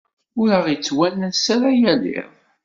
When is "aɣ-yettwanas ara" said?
0.57-1.69